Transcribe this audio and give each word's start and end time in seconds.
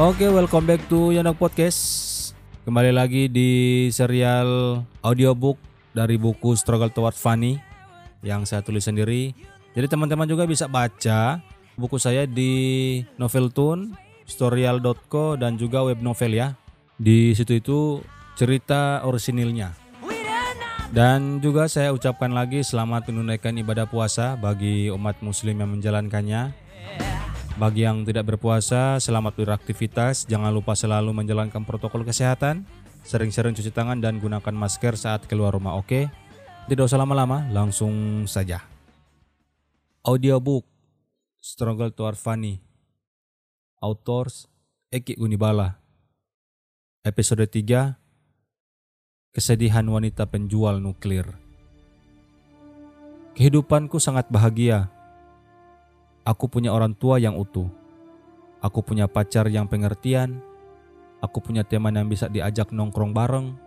Oke, 0.00 0.24
welcome 0.24 0.64
back 0.64 0.80
to 0.88 1.12
Yonok 1.12 1.36
Podcast. 1.36 1.80
Kembali 2.64 2.96
lagi 2.96 3.28
di 3.28 3.92
serial 3.92 4.80
audiobook 5.04 5.60
dari 5.92 6.16
buku 6.16 6.56
Struggle 6.56 6.88
Toward 6.88 7.12
Funny 7.12 7.60
yang 8.24 8.48
saya 8.48 8.64
tulis 8.64 8.88
sendiri. 8.88 9.36
Jadi 9.76 9.92
teman-teman 9.92 10.24
juga 10.24 10.48
bisa 10.48 10.64
baca 10.64 11.44
buku 11.76 12.00
saya 12.00 12.24
di 12.24 13.04
Noveltoon, 13.20 13.92
Storyal.co 14.24 15.36
dan 15.36 15.60
juga 15.60 15.84
web 15.84 16.00
novel 16.00 16.40
ya. 16.40 16.56
Di 16.96 17.36
situ 17.36 17.60
itu 17.60 18.00
cerita 18.32 19.04
orisinilnya. 19.04 19.76
Dan 20.88 21.44
juga 21.44 21.68
saya 21.68 21.92
ucapkan 21.92 22.32
lagi 22.32 22.64
selamat 22.64 23.12
menunaikan 23.12 23.60
ibadah 23.60 23.84
puasa 23.84 24.40
bagi 24.40 24.88
umat 24.88 25.20
muslim 25.20 25.60
yang 25.60 25.68
menjalankannya. 25.76 26.61
Bagi 27.60 27.84
yang 27.84 28.08
tidak 28.08 28.32
berpuasa, 28.32 28.96
selamat 28.96 29.36
beraktivitas. 29.36 30.24
Jangan 30.24 30.48
lupa 30.48 30.72
selalu 30.72 31.12
menjalankan 31.12 31.68
protokol 31.68 32.00
kesehatan. 32.00 32.64
Sering-sering 33.04 33.52
cuci 33.52 33.68
tangan 33.68 34.00
dan 34.00 34.16
gunakan 34.16 34.54
masker 34.56 34.96
saat 34.96 35.28
keluar 35.28 35.52
rumah, 35.52 35.76
oke? 35.76 36.08
Tidak 36.70 36.84
usah 36.86 36.96
lama-lama, 36.96 37.44
langsung 37.52 38.24
saja. 38.24 38.64
Audiobook 40.02 40.66
Struggle 41.38 41.94
to 41.94 42.06
Funny 42.18 42.58
Authors 43.78 44.50
Eki 44.90 45.14
Gunibala 45.14 45.78
Episode 47.06 47.46
3 47.46 47.94
Kesedihan 49.30 49.86
wanita 49.86 50.26
penjual 50.26 50.82
nuklir 50.82 51.38
Kehidupanku 53.38 53.96
sangat 53.96 54.28
bahagia. 54.28 54.90
Aku 56.22 56.46
punya 56.46 56.70
orang 56.70 56.94
tua 56.94 57.18
yang 57.18 57.34
utuh. 57.34 57.66
Aku 58.62 58.78
punya 58.86 59.10
pacar 59.10 59.50
yang 59.50 59.66
pengertian. 59.66 60.38
Aku 61.18 61.42
punya 61.42 61.66
teman 61.66 61.94
yang 61.98 62.06
bisa 62.06 62.30
diajak 62.30 62.70
nongkrong 62.70 63.10
bareng. 63.10 63.58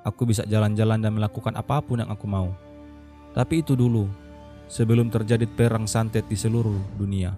Aku 0.00 0.24
bisa 0.24 0.48
jalan-jalan 0.48 1.04
dan 1.04 1.12
melakukan 1.12 1.52
apa 1.52 1.84
pun 1.84 2.00
yang 2.00 2.08
aku 2.08 2.24
mau. 2.24 2.56
Tapi 3.36 3.60
itu 3.60 3.76
dulu, 3.76 4.08
sebelum 4.72 5.12
terjadi 5.12 5.44
perang 5.44 5.84
santet 5.84 6.24
di 6.24 6.36
seluruh 6.38 6.96
dunia. 6.96 7.36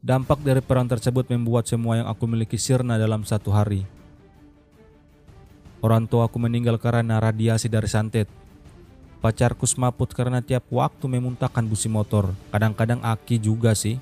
Dampak 0.00 0.40
dari 0.40 0.60
perang 0.64 0.88
tersebut 0.88 1.28
membuat 1.28 1.68
semua 1.68 2.00
yang 2.00 2.08
aku 2.08 2.24
miliki 2.24 2.56
sirna 2.56 2.96
dalam 2.96 3.24
satu 3.24 3.52
hari. 3.52 3.84
Orang 5.80 6.04
tua 6.04 6.28
aku 6.28 6.36
meninggal 6.36 6.76
karena 6.76 7.16
radiasi 7.16 7.68
dari 7.72 7.88
santet. 7.88 8.28
Pacarku 9.20 9.68
semaput 9.68 10.08
karena 10.16 10.40
tiap 10.40 10.64
waktu 10.72 11.04
memuntahkan 11.04 11.60
busi 11.68 11.92
motor. 11.92 12.32
Kadang-kadang 12.48 13.04
aki 13.04 13.36
juga 13.36 13.76
sih. 13.76 14.00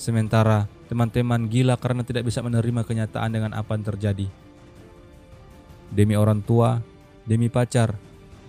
Sementara 0.00 0.64
teman-teman 0.88 1.44
gila 1.44 1.76
karena 1.76 2.00
tidak 2.08 2.24
bisa 2.24 2.40
menerima 2.40 2.88
kenyataan 2.88 3.30
dengan 3.36 3.52
apa 3.52 3.76
yang 3.76 3.84
terjadi. 3.84 4.26
Demi 5.92 6.16
orang 6.16 6.40
tua, 6.40 6.80
demi 7.28 7.52
pacar, 7.52 8.00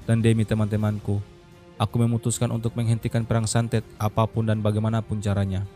dan 0.08 0.23
demi 0.23 0.48
teman-temanku, 0.48 1.20
aku 1.76 1.96
memutuskan 2.00 2.56
untuk 2.56 2.72
menghentikan 2.80 3.28
perang 3.28 3.44
santet 3.44 3.84
apa 4.00 4.23
pun 4.31 4.48
dan 4.48 4.64
bagaimanapun 4.64 5.20
caranya. 5.20 5.68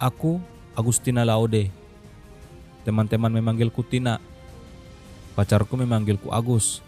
Aku, 0.00 0.40
Agustina 0.72 1.28
Laude. 1.28 1.68
Teman-teman 2.88 3.28
memanggilku 3.36 3.84
Tina. 3.84 4.16
Pacarku 5.36 5.76
memanggilku 5.76 6.32
Agus. 6.32 6.80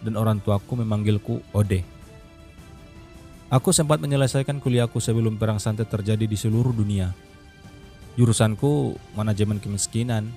Dan 0.00 0.16
orang 0.16 0.40
tuaku 0.40 0.80
memanggilku 0.80 1.44
Ode. 1.52 1.84
Aku 3.50 3.74
sempat 3.74 3.98
menyelesaikan 3.98 4.62
kuliahku 4.62 5.02
sebelum 5.02 5.34
perang 5.34 5.58
santet 5.58 5.90
terjadi 5.90 6.22
di 6.22 6.38
seluruh 6.38 6.70
dunia. 6.70 7.10
Jurusanku 8.14 8.94
manajemen 9.18 9.58
kemiskinan. 9.58 10.30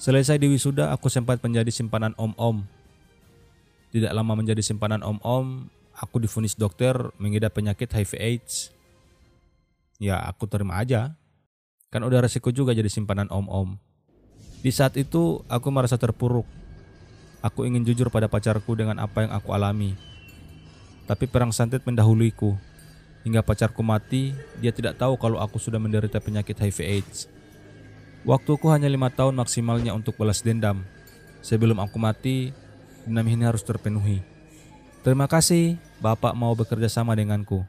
Selesai 0.00 0.40
di 0.40 0.48
wisuda, 0.48 0.96
aku 0.96 1.12
sempat 1.12 1.44
menjadi 1.44 1.68
simpanan 1.68 2.16
om-om. 2.16 2.64
Tidak 3.92 4.08
lama 4.16 4.32
menjadi 4.32 4.64
simpanan 4.64 5.04
om-om, 5.04 5.68
aku 5.92 6.24
difonis 6.24 6.56
dokter 6.56 6.96
mengidap 7.20 7.52
penyakit 7.52 7.92
HIV 7.92 8.16
AIDS. 8.16 8.72
Ya, 10.00 10.16
aku 10.24 10.48
terima 10.48 10.80
aja. 10.80 11.12
Kan 11.92 12.00
udah 12.00 12.24
resiko 12.24 12.48
juga 12.48 12.72
jadi 12.72 12.88
simpanan 12.88 13.28
om-om. 13.28 13.76
Di 14.64 14.72
saat 14.72 14.96
itu, 14.96 15.44
aku 15.52 15.68
merasa 15.68 16.00
terpuruk. 16.00 16.48
Aku 17.40 17.64
ingin 17.64 17.80
jujur 17.84 18.12
pada 18.12 18.28
pacarku 18.28 18.76
dengan 18.76 19.00
apa 19.00 19.24
yang 19.24 19.32
aku 19.32 19.56
alami. 19.56 19.96
Tapi 21.08 21.24
perang 21.24 21.50
santet 21.50 21.80
mendahuluiku. 21.88 22.52
Hingga 23.24 23.40
pacarku 23.44 23.80
mati, 23.80 24.36
dia 24.60 24.72
tidak 24.72 25.00
tahu 25.00 25.16
kalau 25.16 25.40
aku 25.40 25.56
sudah 25.56 25.80
menderita 25.80 26.20
penyakit 26.20 26.56
HIV 26.56 26.78
AIDS. 26.84 27.28
Waktuku 28.28 28.68
hanya 28.68 28.88
lima 28.92 29.08
tahun 29.08 29.32
maksimalnya 29.32 29.96
untuk 29.96 30.20
balas 30.20 30.44
dendam. 30.44 30.84
Sebelum 31.40 31.80
aku 31.80 31.96
mati, 31.96 32.52
dendam 33.08 33.24
ini 33.24 33.48
harus 33.48 33.64
terpenuhi. 33.64 34.20
Terima 35.00 35.24
kasih, 35.24 35.80
Bapak 36.04 36.36
mau 36.36 36.52
bekerja 36.52 36.92
sama 36.92 37.16
denganku. 37.16 37.64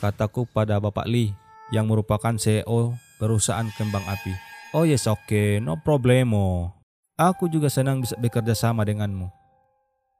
Kataku 0.00 0.48
pada 0.48 0.80
Bapak 0.80 1.04
Lee, 1.04 1.36
yang 1.68 1.84
merupakan 1.84 2.32
CEO 2.40 2.96
perusahaan 3.20 3.68
kembang 3.76 4.04
api. 4.08 4.32
Oh 4.72 4.88
yes, 4.88 5.04
oke, 5.04 5.28
okay. 5.28 5.60
no 5.60 5.76
problemo. 5.76 6.79
Aku 7.20 7.52
juga 7.52 7.68
senang 7.68 8.00
bisa 8.00 8.16
bekerja 8.16 8.56
sama 8.56 8.80
denganmu. 8.80 9.28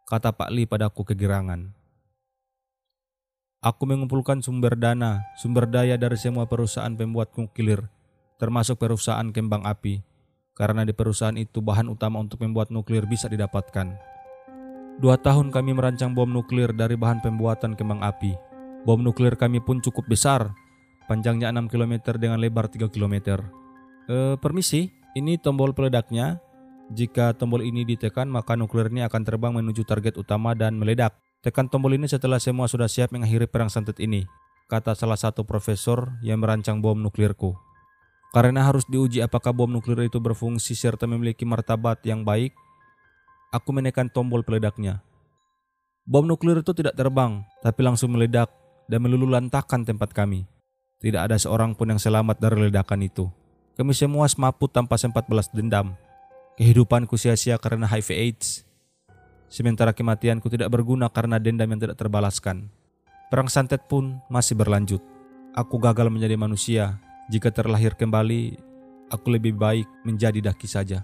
Kata 0.04 0.36
Pak 0.36 0.52
Lee 0.52 0.68
padaku 0.68 1.00
kegirangan. 1.00 1.72
Aku 3.64 3.88
mengumpulkan 3.88 4.44
sumber 4.44 4.76
dana, 4.76 5.24
sumber 5.40 5.64
daya 5.64 5.96
dari 5.96 6.20
semua 6.20 6.44
perusahaan 6.44 6.92
pembuat 6.92 7.32
nuklir 7.40 7.88
termasuk 8.40 8.80
perusahaan 8.80 9.28
kembang 9.28 9.68
api, 9.68 10.00
karena 10.56 10.88
di 10.88 10.96
perusahaan 10.96 11.36
itu 11.36 11.60
bahan 11.60 11.92
utama 11.92 12.24
untuk 12.24 12.40
membuat 12.40 12.72
nuklir 12.72 13.04
bisa 13.04 13.28
didapatkan. 13.28 13.92
Dua 14.96 15.20
tahun 15.20 15.52
kami 15.52 15.76
merancang 15.76 16.16
bom 16.16 16.26
nuklir 16.26 16.72
dari 16.72 16.96
bahan 16.96 17.20
pembuatan 17.20 17.76
kembang 17.76 18.00
api. 18.00 18.32
Bom 18.88 19.04
nuklir 19.04 19.36
kami 19.36 19.60
pun 19.60 19.84
cukup 19.84 20.08
besar, 20.08 20.56
panjangnya 21.04 21.52
6 21.52 21.68
km 21.68 22.16
dengan 22.16 22.40
lebar 22.40 22.72
3 22.72 22.88
km. 22.88 23.44
E, 24.08 24.40
permisi, 24.40 24.88
ini 25.12 25.36
tombol 25.36 25.76
peledaknya. 25.76 26.40
Jika 26.90 27.38
tombol 27.38 27.62
ini 27.62 27.86
ditekan, 27.86 28.26
maka 28.26 28.58
nuklir 28.58 28.90
ini 28.90 29.06
akan 29.06 29.22
terbang 29.22 29.54
menuju 29.54 29.86
target 29.86 30.18
utama 30.18 30.58
dan 30.58 30.74
meledak. 30.74 31.14
Tekan 31.38 31.70
tombol 31.70 31.94
ini 31.94 32.10
setelah 32.10 32.42
semua 32.42 32.66
sudah 32.66 32.90
siap 32.90 33.14
mengakhiri 33.14 33.46
perang 33.46 33.70
santet 33.70 34.02
ini, 34.02 34.26
kata 34.66 34.98
salah 34.98 35.14
satu 35.14 35.46
profesor 35.46 36.18
yang 36.18 36.42
merancang 36.42 36.82
bom 36.82 36.98
nuklirku. 36.98 37.54
Karena 38.34 38.66
harus 38.66 38.82
diuji 38.90 39.22
apakah 39.22 39.54
bom 39.54 39.70
nuklir 39.70 40.02
itu 40.10 40.18
berfungsi 40.18 40.74
serta 40.74 41.06
memiliki 41.06 41.46
martabat 41.46 42.02
yang 42.02 42.26
baik, 42.26 42.50
aku 43.54 43.70
menekan 43.70 44.10
tombol 44.10 44.42
peledaknya. 44.42 44.98
Bom 46.02 46.26
nuklir 46.26 46.58
itu 46.58 46.74
tidak 46.74 46.98
terbang, 46.98 47.46
tapi 47.62 47.86
langsung 47.86 48.18
meledak 48.18 48.50
dan 48.90 48.98
meluluhlantahkan 49.06 49.86
tempat 49.86 50.10
kami. 50.10 50.42
Tidak 50.98 51.22
ada 51.22 51.38
seorang 51.38 51.78
pun 51.78 51.94
yang 51.94 52.02
selamat 52.02 52.42
dari 52.42 52.66
ledakan 52.66 53.06
itu. 53.06 53.30
Kami 53.78 53.94
semua 53.94 54.26
semaput 54.26 54.68
tanpa 54.68 54.98
sempat 54.98 55.24
balas 55.30 55.46
dendam. 55.54 55.94
Kehidupanku 56.60 57.16
sia-sia 57.16 57.56
karena 57.56 57.88
HIV 57.88 58.08
AIDS. 58.20 58.68
Sementara 59.48 59.96
kematianku 59.96 60.44
tidak 60.52 60.68
berguna 60.68 61.08
karena 61.08 61.40
dendam 61.40 61.64
yang 61.72 61.80
tidak 61.80 61.96
terbalaskan. 61.96 62.68
Perang 63.32 63.48
santet 63.48 63.88
pun 63.88 64.20
masih 64.28 64.60
berlanjut. 64.60 65.00
Aku 65.56 65.80
gagal 65.80 66.12
menjadi 66.12 66.36
manusia 66.36 67.00
jika 67.32 67.48
terlahir 67.48 67.96
kembali, 67.96 68.60
aku 69.08 69.26
lebih 69.32 69.56
baik 69.56 69.88
menjadi 70.04 70.52
daki 70.52 70.68
saja. 70.68 71.00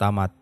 Tamat. 0.00 0.32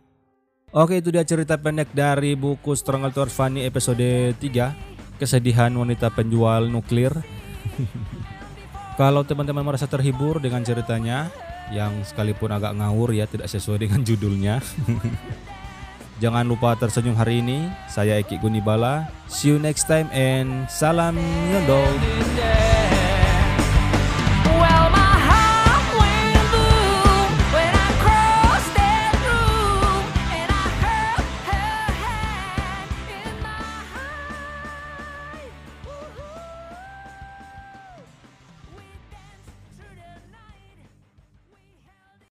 Oke 0.71 1.03
itu 1.03 1.11
dia 1.11 1.27
cerita 1.27 1.59
pendek 1.59 1.91
dari 1.91 2.39
buku 2.39 2.79
Struggle 2.79 3.11
to 3.11 3.27
Funny 3.27 3.67
episode 3.67 4.35
3 4.39 5.19
Kesedihan 5.19 5.71
wanita 5.71 6.11
penjual 6.15 6.67
nuklir 6.67 7.15
Kalau 8.99 9.23
teman-teman 9.23 9.63
merasa 9.63 9.87
terhibur 9.87 10.43
dengan 10.43 10.67
ceritanya 10.67 11.31
Yang 11.73 12.13
sekalipun 12.13 12.53
agak 12.53 12.77
ngawur 12.77 13.15
ya 13.15 13.25
tidak 13.25 13.49
sesuai 13.49 13.89
dengan 13.89 14.01
judulnya. 14.09 14.61
Jangan 16.23 16.47
lupa 16.47 16.79
tersenyum 16.79 17.19
hari 17.19 17.43
ini. 17.43 17.69
Saya 17.91 18.21
Eki 18.23 18.39
Gunibala. 18.39 19.11
See 19.27 19.51
you 19.51 19.59
next 19.59 19.91
time 19.91 20.07
and 20.15 20.71
salam 20.71 21.19
nyondol 21.51 22.54